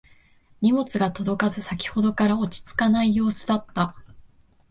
[0.61, 3.95] 荷物が届かず先ほどから落ち着かない様子だった